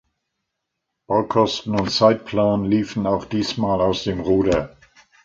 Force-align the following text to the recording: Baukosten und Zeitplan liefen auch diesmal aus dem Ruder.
Baukosten 1.07 1.79
und 1.79 1.91
Zeitplan 1.91 2.65
liefen 2.65 3.05
auch 3.05 3.23
diesmal 3.25 3.81
aus 3.81 4.03
dem 4.03 4.19
Ruder. 4.19 4.75